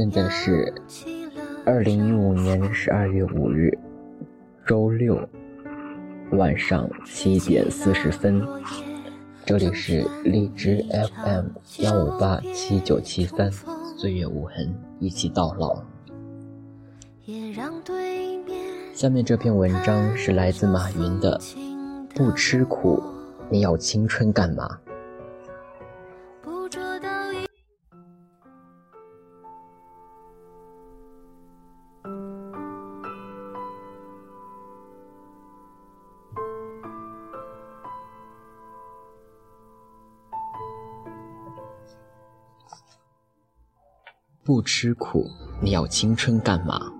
[0.00, 0.72] 现在是
[1.66, 3.70] 二零一五年十二月五日，
[4.66, 5.20] 周六
[6.32, 8.42] 晚上七点四十分。
[9.44, 11.48] 这里是荔枝 FM
[11.80, 13.50] 幺五八七九七三，
[13.98, 15.82] 岁月无痕，一起到老。
[18.94, 21.38] 下面这篇文章是来自马云的：
[22.14, 23.02] 不吃苦，
[23.50, 24.78] 你要青春干嘛？
[44.50, 46.92] 不吃苦，你要青春干嘛？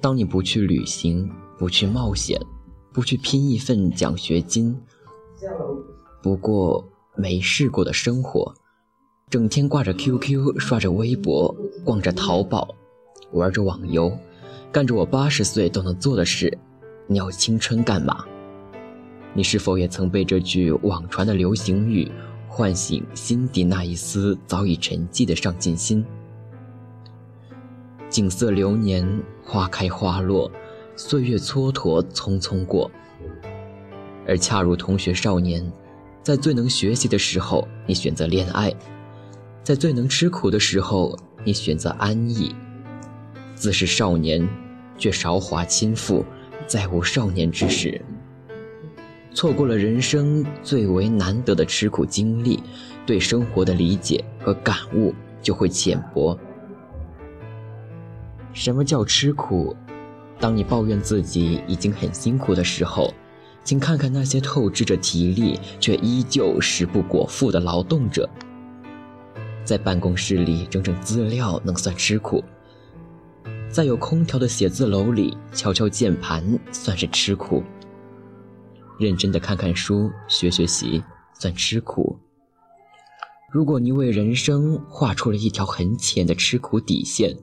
[0.00, 2.36] 当你不去旅行，不去冒险，
[2.92, 4.76] 不去拼一份奖学金，
[6.20, 8.52] 不过没试过的生活，
[9.30, 12.74] 整天挂着 QQ，刷着微博，逛着淘宝，
[13.30, 14.12] 玩着网游，
[14.72, 16.58] 干着我八十岁都能做的事，
[17.06, 18.24] 你要青春干嘛？
[19.34, 22.10] 你是否也曾被这句网传的流行语？
[22.48, 26.04] 唤醒心底那一丝早已沉寂的上进心。
[28.08, 29.06] 景色流年，
[29.44, 30.50] 花开花落，
[30.96, 32.90] 岁月蹉跎，匆匆过。
[34.26, 35.70] 而恰如同学少年，
[36.22, 38.70] 在最能学习的时候，你选择恋爱；
[39.62, 42.54] 在最能吃苦的时候，你选择安逸。
[43.54, 44.48] 自是少年，
[44.96, 46.24] 却韶华倾覆，
[46.66, 48.00] 再无少年之时。
[49.38, 52.60] 错过了人生最为难得的吃苦经历，
[53.06, 56.36] 对生活的理解和感悟就会浅薄。
[58.52, 59.76] 什么叫吃苦？
[60.40, 63.14] 当你抱怨自己已经很辛苦的时候，
[63.62, 68.28] 请看看那些透支着体力却依旧食不果腹的劳动者。
[69.62, 72.42] 在办公室里整整资料能算吃苦，
[73.70, 77.62] 在有空调的写字楼里敲敲键盘算是吃苦。
[78.98, 81.02] 认真的看看书，学学习，
[81.34, 82.18] 算吃苦。
[83.50, 87.36] 如果你为人生画出了一条很浅的吃苦底线，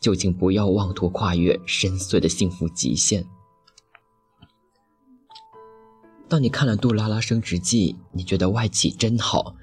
[0.00, 3.24] 就请不要妄图跨越深邃的幸福极限。
[6.28, 9.54] 当你看了《杜拉拉升职记》，你觉得外企真好，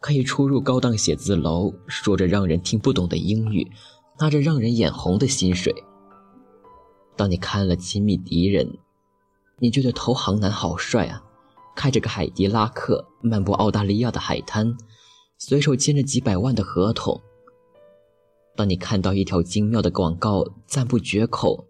[0.00, 3.70] 可以出入高档写字楼，说着让人听不懂的英语，
[4.18, 5.72] 拿着让人眼红的薪水。
[7.14, 8.66] 当你看了《亲密敌人》，
[9.60, 11.20] 你觉得投行男好帅啊，
[11.74, 14.76] 开着个海迪拉克漫步澳大利亚的海滩，
[15.36, 17.20] 随手签着几百万的合同。
[18.54, 21.66] 当你看到一条精妙的广告赞不绝口，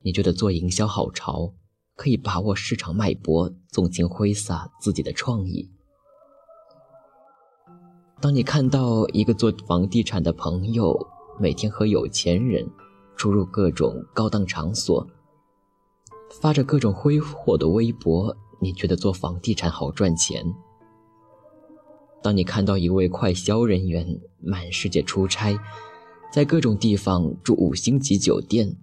[0.00, 1.52] 你觉得做营销好潮，
[1.96, 5.70] 可以把握市场脉搏，纵情挥洒自己的创意。
[8.20, 10.98] 当你看到一个做房地产的朋友
[11.38, 12.66] 每天和有钱人
[13.16, 15.06] 出入各种高档场所。
[16.30, 20.44] 发着各种挥霍的微博，你觉得做房地产好赚钱？
[22.22, 25.56] 当你看到一位快销人员满世界出差，
[26.32, 28.76] 在各种地方住五星级酒店，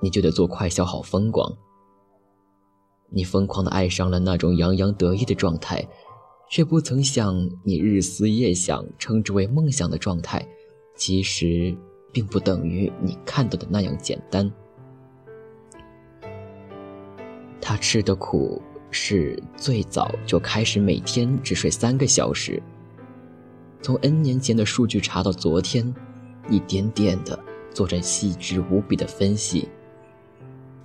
[0.00, 1.56] 你觉得做快销好风光？
[3.10, 5.86] 你疯狂的爱上了那种洋洋得意的状态，
[6.50, 10.46] 却不曾想，你日思夜想称之为梦想的状态，
[10.96, 11.76] 其实
[12.12, 14.50] 并不等于你看到的那样简单。
[17.68, 18.62] 他吃的苦
[18.92, 22.62] 是最早就开始每天只睡三个小时，
[23.82, 25.92] 从 N 年前的数据查到昨天，
[26.48, 27.36] 一点点的
[27.74, 29.68] 做着细致无比的分析。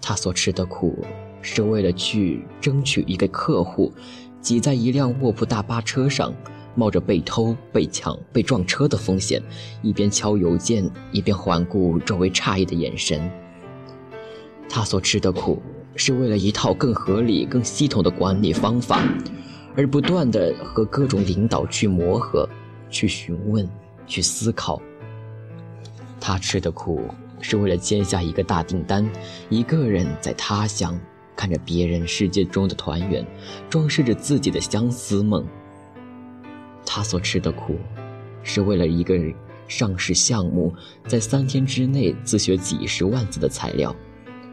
[0.01, 1.05] 他所吃的苦
[1.39, 3.93] 是为了去争取一个客户，
[4.41, 6.33] 挤在一辆卧铺大巴车上，
[6.73, 9.39] 冒着被偷、被抢、被撞车的风险，
[9.83, 13.29] 一边敲邮件，一边环顾周围诧异的眼神。
[14.67, 15.61] 他所吃的苦。
[15.95, 19.03] 是为了一套更合理、更系统的管理方法，
[19.75, 22.47] 而不断的和各种领导去磨合、
[22.89, 23.67] 去询问、
[24.07, 24.81] 去思考。
[26.19, 27.03] 他吃的苦
[27.41, 29.07] 是为了签下一个大订单，
[29.49, 30.99] 一个人在他乡
[31.35, 33.25] 看着别人世界中的团圆，
[33.69, 35.45] 装饰着自己的相思梦。
[36.85, 37.77] 他所吃的苦，
[38.43, 39.15] 是为了一个
[39.67, 40.73] 上市项目，
[41.07, 43.95] 在三天之内自学几十万字的材料。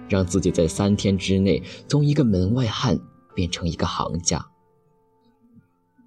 [0.09, 2.99] 让自己在三天之内从一个门外汉
[3.35, 4.45] 变成一个行家。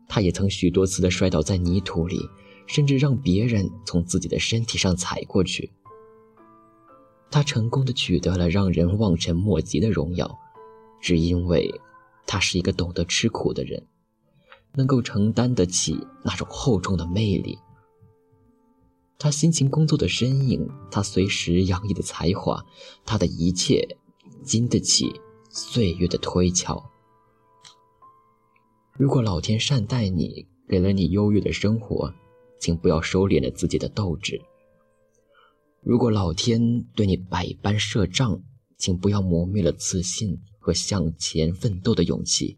[0.07, 2.19] 他也曾许多次的摔倒在泥土里，
[2.67, 5.71] 甚至让别人从自己的身体上踩过去。
[7.29, 10.37] 他成功的取得了让人望尘莫及的荣耀，
[10.99, 11.73] 只因为
[12.27, 13.87] 他是一个懂得吃苦的人，
[14.73, 17.57] 能够承担得起那种厚重的魅力。
[19.23, 22.65] 他辛勤工作的身影，他随时洋溢的才华，
[23.05, 23.87] 他的一切
[24.43, 25.13] 经得起
[25.51, 26.83] 岁月的推敲。
[28.93, 32.11] 如果老天善待你，给了你优越的生活，
[32.59, 34.41] 请不要收敛了自己的斗志。
[35.83, 38.41] 如果老天对你百般设障，
[38.79, 42.57] 请不要磨灭了自信和向前奋斗的勇气。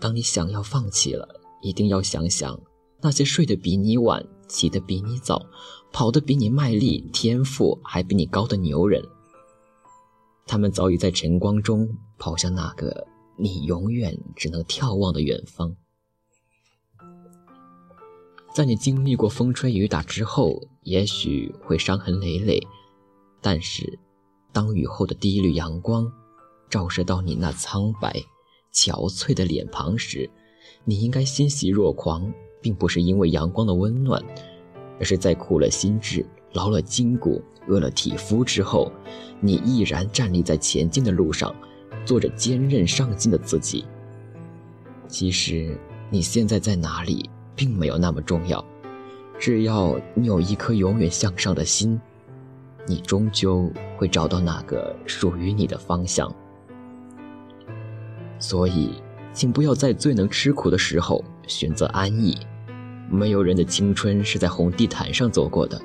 [0.00, 2.60] 当你想要放弃了，一定要想想。
[3.02, 5.44] 那些睡得比你晚、起得比你早、
[5.92, 9.04] 跑得比你卖力、天赋还比你高的牛人，
[10.46, 13.06] 他们早已在晨光中跑向那个
[13.36, 15.76] 你永远只能眺望的远方。
[18.54, 22.60] 在你经历过风吹雨打之后，也许会伤痕累累，
[23.40, 23.98] 但是，
[24.52, 26.12] 当雨后的第一缕阳光
[26.68, 28.22] 照射到你那苍白、
[28.72, 30.30] 憔悴的脸庞时，
[30.84, 32.32] 你应该欣喜若狂。
[32.62, 34.22] 并不是因为阳光的温暖，
[34.98, 38.90] 而是在苦了心智、劳了筋骨、饿了体肤之后，
[39.40, 41.54] 你毅然站立在前进的路上，
[42.04, 43.84] 做着坚韧上进的自己。
[45.08, 45.76] 其实
[46.08, 48.64] 你现在在哪里，并没有那么重要，
[49.38, 52.00] 只要你有一颗永远向上的心，
[52.86, 56.32] 你终究会找到那个属于你的方向。
[58.38, 58.90] 所以，
[59.32, 62.36] 请不要在最能吃苦的时候选择安逸。
[63.12, 65.78] 没有人的青春是在红地毯上走过的。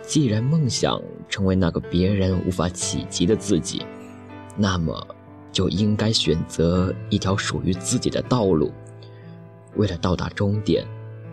[0.00, 3.84] 既然梦想成为那个别人无法企及的自己，
[4.56, 5.04] 那么
[5.50, 8.72] 就应该选择一条属于自己的道路。
[9.74, 10.86] 为了到达终点，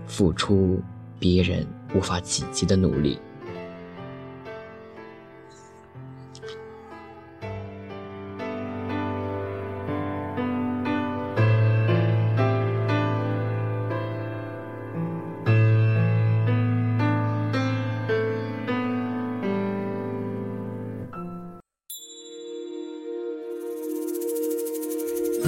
[0.08, 0.82] 付出
[1.20, 3.20] 别人无法企及的努力。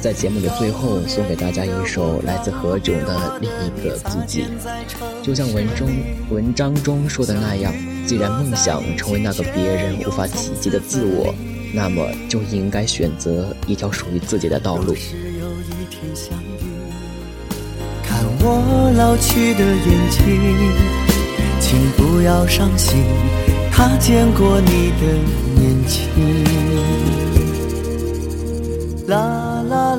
[0.00, 4.44] 在节目的最后，送给大家一首来自何炅的《另一个自己》。
[5.22, 5.88] 就像文中
[6.30, 7.72] 文章中说的那样，
[8.06, 11.34] 既然梦想成为那个别人无法企及的自我，
[11.72, 14.94] 那么就应该选择一条属于自己的道路。
[18.02, 20.20] 看我老去的眼睛，
[21.60, 23.04] 请不要伤心，
[23.70, 25.06] 他见过你的
[25.56, 26.00] 年轻。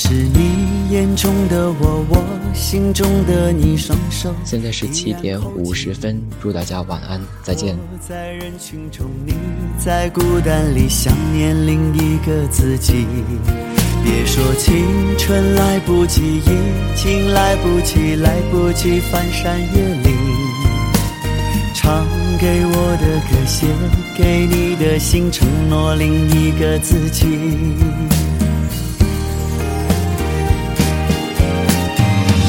[0.00, 2.24] 是你眼中的我我
[2.54, 4.32] 心中的你双手。
[4.44, 7.76] 现在是七点五十分祝大家晚安再见。
[7.98, 9.34] 在人群中你
[9.76, 13.06] 在孤单里想念另一个自己。
[14.04, 14.86] 别说青
[15.18, 20.16] 春来不及已经来不及来不及翻山越岭。
[21.74, 22.06] 唱
[22.38, 23.66] 给我的歌写
[24.16, 24.96] 给你的
[25.32, 28.37] 承诺另一个自己。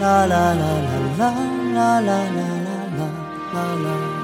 [0.00, 1.30] 啦啦啦啦啦
[1.74, 2.48] 啦啦啦
[2.96, 3.10] 啦
[3.54, 4.15] 啦啦。